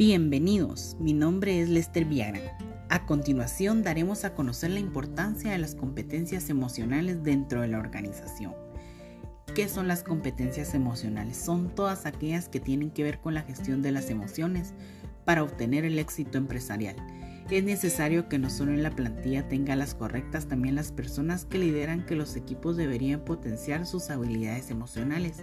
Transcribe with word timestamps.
Bienvenidos, 0.00 0.96
mi 0.98 1.12
nombre 1.12 1.60
es 1.60 1.68
Lester 1.68 2.06
Villagrán. 2.06 2.44
A 2.88 3.04
continuación 3.04 3.82
daremos 3.82 4.24
a 4.24 4.34
conocer 4.34 4.70
la 4.70 4.80
importancia 4.80 5.52
de 5.52 5.58
las 5.58 5.74
competencias 5.74 6.48
emocionales 6.48 7.22
dentro 7.22 7.60
de 7.60 7.68
la 7.68 7.78
organización. 7.78 8.54
¿Qué 9.54 9.68
son 9.68 9.88
las 9.88 10.02
competencias 10.02 10.72
emocionales? 10.72 11.36
Son 11.36 11.74
todas 11.74 12.06
aquellas 12.06 12.48
que 12.48 12.60
tienen 12.60 12.90
que 12.90 13.02
ver 13.02 13.20
con 13.20 13.34
la 13.34 13.42
gestión 13.42 13.82
de 13.82 13.92
las 13.92 14.08
emociones 14.08 14.72
para 15.26 15.42
obtener 15.42 15.84
el 15.84 15.98
éxito 15.98 16.38
empresarial. 16.38 16.96
Es 17.50 17.62
necesario 17.62 18.26
que 18.26 18.38
no 18.38 18.48
solo 18.48 18.72
en 18.72 18.82
la 18.82 18.92
plantilla 18.96 19.48
tenga 19.48 19.76
las 19.76 19.94
correctas, 19.94 20.48
también 20.48 20.76
las 20.76 20.92
personas 20.92 21.44
que 21.44 21.58
lideran 21.58 22.06
que 22.06 22.16
los 22.16 22.36
equipos 22.36 22.78
deberían 22.78 23.20
potenciar 23.20 23.84
sus 23.84 24.08
habilidades 24.08 24.70
emocionales 24.70 25.42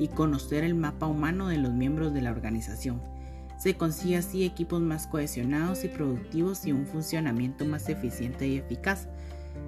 y 0.00 0.08
conocer 0.08 0.64
el 0.64 0.74
mapa 0.74 1.06
humano 1.06 1.46
de 1.46 1.58
los 1.58 1.72
miembros 1.72 2.12
de 2.12 2.22
la 2.22 2.32
organización 2.32 3.13
se 3.58 3.74
consigue 3.74 4.16
así 4.16 4.44
equipos 4.44 4.80
más 4.80 5.06
cohesionados 5.06 5.84
y 5.84 5.88
productivos 5.88 6.66
y 6.66 6.72
un 6.72 6.86
funcionamiento 6.86 7.64
más 7.64 7.88
eficiente 7.88 8.46
y 8.46 8.58
eficaz. 8.58 9.08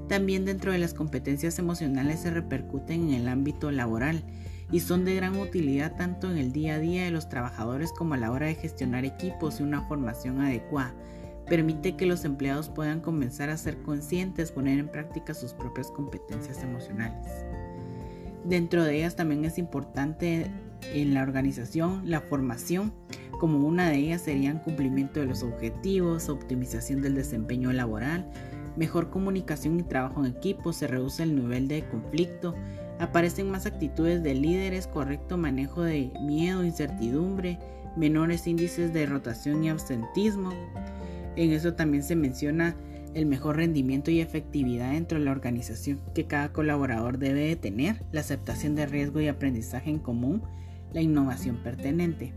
También 0.09 0.45
dentro 0.45 0.73
de 0.73 0.79
las 0.79 0.95
competencias 0.95 1.59
emocionales 1.59 2.21
se 2.21 2.31
repercuten 2.31 3.09
en 3.09 3.15
el 3.15 3.29
ámbito 3.29 3.71
laboral 3.71 4.23
y 4.71 4.81
son 4.81 5.05
de 5.05 5.15
gran 5.15 5.37
utilidad 5.37 5.97
tanto 5.97 6.31
en 6.31 6.39
el 6.39 6.53
día 6.53 6.75
a 6.75 6.79
día 6.79 7.05
de 7.05 7.11
los 7.11 7.29
trabajadores 7.29 7.93
como 7.93 8.15
a 8.15 8.19
la 8.19 8.31
hora 8.31 8.47
de 8.47 8.55
gestionar 8.55 9.05
equipos 9.05 9.61
y 9.61 9.63
una 9.63 9.83
formación 9.83 10.41
adecuada. 10.41 10.95
Permite 11.49 11.97
que 11.97 12.07
los 12.07 12.25
empleados 12.25 12.69
puedan 12.69 13.01
comenzar 13.01 13.51
a 13.51 13.57
ser 13.57 13.81
conscientes, 13.83 14.51
poner 14.51 14.81
en 14.81 14.89
práctica 14.89 15.33
sus 15.35 15.53
propias 15.53 15.93
competencias 15.93 16.63
emocionales. 16.63 17.29
Dentro 18.45 18.85
de 18.85 18.97
ellas 18.97 19.15
también 19.15 19.45
es 19.45 19.59
importante 19.59 20.51
en 20.93 21.15
la 21.15 21.23
organización 21.23 22.03
la 22.05 22.21
formación 22.21 22.93
como 23.39 23.67
una 23.67 23.91
de 23.91 23.97
ellas 23.97 24.23
serían 24.23 24.59
cumplimiento 24.59 25.21
de 25.21 25.27
los 25.27 25.43
objetivos, 25.43 26.29
optimización 26.29 27.03
del 27.03 27.15
desempeño 27.15 27.73
laboral, 27.73 28.31
mejor 28.77 29.11
comunicación 29.11 29.79
y 29.81 29.83
trabajo 29.83 30.25
en 30.25 30.33
equipo, 30.33 30.73
se 30.73 30.87
reduce 30.87 31.23
el 31.23 31.35
nivel 31.35 31.69
de 31.69 31.85
conflicto, 31.89 32.55
aparecen 32.99 33.51
más 33.51 33.67
actitudes 33.67 34.23
de 34.23 34.35
líderes, 34.35 34.87
correcto 34.87 35.37
manejo 35.37 35.83
de 35.83 36.13
miedo, 36.21 36.65
incertidumbre, 36.65 37.59
menores 37.97 38.47
índices 38.47 38.93
de 38.93 39.07
rotación 39.07 39.65
y 39.65 39.71
absentismo. 39.71 40.51
En 41.37 41.53
eso 41.53 41.75
también 41.75 42.03
se 42.03 42.17
menciona 42.17 42.77
el 43.15 43.27
mejor 43.27 43.57
rendimiento 43.57 44.11
y 44.11 44.21
efectividad 44.21 44.93
dentro 44.93 45.19
de 45.19 45.25
la 45.25 45.31
organización 45.31 46.01
que 46.15 46.27
cada 46.27 46.53
colaborador 46.53 47.19
debe 47.19 47.41
de 47.41 47.57
tener, 47.57 48.05
la 48.13 48.21
aceptación 48.21 48.75
de 48.75 48.87
riesgo 48.87 49.21
y 49.21 49.29
aprendizaje 49.29 49.91
en 49.91 49.99
común, 49.99 50.43
la 50.93 51.01
innovación 51.01 51.57
pertinente. 51.63 52.35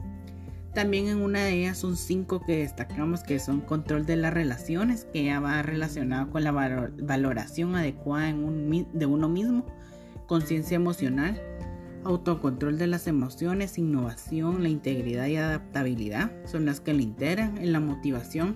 También 0.73 1.07
en 1.07 1.21
una 1.21 1.43
de 1.43 1.53
ellas 1.53 1.79
son 1.79 1.97
cinco 1.97 2.41
que 2.45 2.57
destacamos 2.57 3.23
que 3.23 3.39
son 3.39 3.61
control 3.61 4.05
de 4.05 4.15
las 4.15 4.33
relaciones, 4.33 5.05
que 5.11 5.25
ya 5.25 5.39
va 5.39 5.61
relacionado 5.63 6.29
con 6.29 6.43
la 6.43 6.51
valoración 6.51 7.75
adecuada 7.75 8.27
de 8.27 9.05
uno 9.05 9.29
mismo, 9.29 9.65
conciencia 10.27 10.75
emocional, 10.75 11.41
autocontrol 12.03 12.77
de 12.77 12.87
las 12.87 13.07
emociones, 13.07 13.77
innovación, 13.79 14.61
la 14.61 14.69
integridad 14.69 15.25
y 15.25 15.37
adaptabilidad 15.37 16.31
son 16.45 16.65
las 16.65 16.79
que 16.79 16.93
le 16.93 17.03
integran 17.03 17.57
en 17.57 17.73
la 17.73 17.79
motivación, 17.79 18.55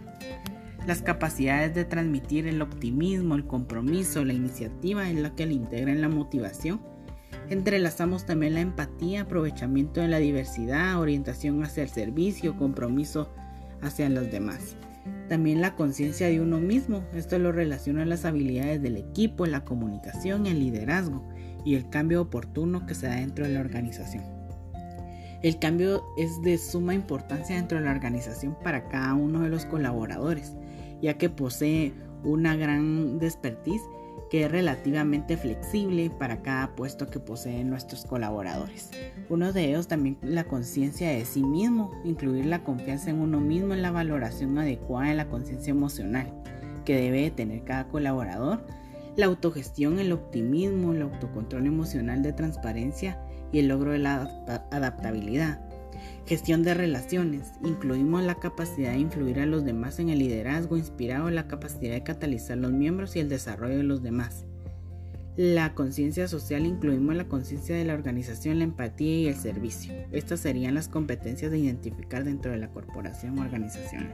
las 0.86 1.02
capacidades 1.02 1.74
de 1.74 1.86
transmitir 1.86 2.46
el 2.48 2.62
optimismo, 2.62 3.36
el 3.36 3.48
compromiso, 3.48 4.24
la 4.24 4.34
iniciativa 4.34 5.10
es 5.10 5.18
la 5.18 5.34
que 5.34 5.48
le 5.48 5.54
integra 5.54 5.92
en 5.92 6.02
la 6.02 6.10
motivación 6.10 6.93
Entrelazamos 7.50 8.26
también 8.26 8.54
la 8.54 8.62
empatía, 8.62 9.22
aprovechamiento 9.22 10.02
de 10.02 10.08
la 10.08 10.20
diversidad, 10.20 11.00
orientación 11.00 11.64
hacia 11.64 11.84
el 11.84 11.90
servicio, 11.90 12.58
compromiso 12.58 13.30
hacia 13.82 14.10
los 14.10 14.32
demás. 14.32 14.78
También 15.28 15.62
la 15.62 15.76
conciencia 15.76 16.28
de 16.28 16.40
uno 16.40 16.60
mismo, 16.60 17.04
esto 17.14 17.38
lo 17.40 17.52
relaciona 17.52 18.04
a 18.04 18.06
las 18.06 18.24
habilidades 18.26 18.82
del 18.82 18.98
equipo, 18.98 19.46
la 19.46 19.66
comunicación, 19.66 20.46
el 20.46 20.60
liderazgo 20.60 21.28
y 21.66 21.76
el 21.76 21.90
cambio 21.90 22.22
oportuno 22.22 22.86
que 22.86 22.96
se 22.96 23.08
da 23.08 23.16
dentro 23.16 23.46
de 23.46 23.54
la 23.54 23.60
organización. 23.60 24.24
El 25.42 25.60
cambio 25.60 26.04
es 26.18 26.42
de 26.42 26.58
suma 26.58 26.94
importancia 26.94 27.58
dentro 27.58 27.78
de 27.78 27.86
la 27.86 27.92
organización 27.92 28.56
para 28.64 28.88
cada 28.88 29.14
uno 29.14 29.42
de 29.42 29.50
los 29.50 29.66
colaboradores, 29.66 30.56
ya 31.02 31.18
que 31.18 31.30
posee 31.30 31.94
una 32.24 32.56
gran 32.56 33.20
expertise 33.22 33.82
que 34.30 34.46
es 34.46 34.52
relativamente 34.52 35.38
flexible 35.38 36.10
para 36.10 36.42
cada 36.42 36.76
puesto 36.76 37.08
que 37.08 37.20
poseen 37.20 37.70
nuestros 37.70 38.06
colaboradores. 38.06 38.90
Uno 39.30 39.54
de 39.54 39.70
ellos 39.70 39.88
también 39.88 40.18
la 40.22 40.46
conciencia 40.46 41.10
de 41.10 41.26
sí 41.26 41.44
mismo, 41.44 41.92
incluir 42.04 42.46
la 42.46 42.64
confianza 42.64 43.10
en 43.10 43.20
uno 43.20 43.40
mismo 43.40 43.74
en 43.74 43.82
la 43.82 43.92
valoración 43.92 44.58
adecuada 44.58 45.10
de 45.10 45.16
la 45.16 45.28
conciencia 45.28 45.72
emocional 45.72 46.34
que 46.86 46.96
debe 46.96 47.32
tener 47.32 47.64
cada 47.64 47.88
colaborador, 47.88 48.66
la 49.16 49.28
autogestión, 49.28 50.00
el 50.00 50.12
optimismo, 50.12 50.94
el 50.94 51.04
autocontrol 51.04 51.68
emocional 51.68 52.24
de 52.24 52.34
transparencia 52.34 53.20
y 53.52 53.60
el 53.60 53.68
logro 53.68 53.92
de 53.92 54.00
la 54.00 54.24
adaptabilidad. 54.72 55.62
Gestión 56.26 56.64
de 56.64 56.74
relaciones. 56.74 57.54
Incluimos 57.64 58.24
la 58.24 58.36
capacidad 58.36 58.92
de 58.92 59.00
influir 59.00 59.40
a 59.40 59.46
los 59.46 59.66
demás 59.66 60.00
en 60.00 60.10
el 60.10 60.20
liderazgo, 60.20 60.78
inspirado 60.78 61.28
en 61.28 61.36
la 61.36 61.48
capacidad 61.48 61.94
de 61.94 62.04
catalizar 62.04 62.58
los 62.58 62.72
miembros 62.72 63.16
y 63.16 63.20
el 63.20 63.30
desarrollo 63.30 63.78
de 63.78 63.84
los 63.84 64.04
demás. 64.04 64.46
La 65.36 65.74
conciencia 65.74 66.28
social 66.28 66.66
incluimos 66.66 67.16
la 67.16 67.28
conciencia 67.28 67.76
de 67.76 67.86
la 67.86 67.96
organización, 67.96 68.60
la 68.60 68.66
empatía 68.66 69.16
y 69.18 69.28
el 69.28 69.36
servicio. 69.36 69.92
Estas 70.12 70.42
serían 70.42 70.76
las 70.76 70.88
competencias 70.88 71.50
de 71.50 71.58
identificar 71.58 72.24
dentro 72.24 72.52
de 72.52 72.60
la 72.60 72.70
corporación 72.70 73.40
organizacional. 73.40 74.14